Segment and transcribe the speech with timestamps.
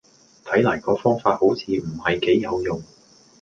[0.45, 2.81] 睇黎個方法好似唔係幾有用